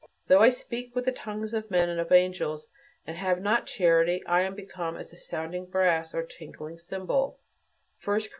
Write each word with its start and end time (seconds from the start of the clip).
Though 0.29 0.39
I 0.39 0.49
speak 0.49 0.95
with 0.95 1.05
the 1.05 1.11
tongues 1.11 1.53
of 1.53 1.69
men 1.69 1.87
and 1.87 1.99
of 1.99 2.11
angels 2.11 2.67
and 3.05 3.15
have 3.17 3.39
not 3.39 3.67
charity, 3.67 4.25
I 4.25 4.41
am 4.41 4.55
became 4.55 4.95
as 4.97 5.13
sounding 5.27 5.67
brass 5.67 6.15
or 6.15 6.21
a 6.21 6.27
tinkling 6.27 6.79
cymbal" 6.79 7.39
(1 8.03 8.19
Cor. 8.21 8.29